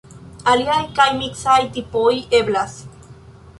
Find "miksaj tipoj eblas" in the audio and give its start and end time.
1.19-2.77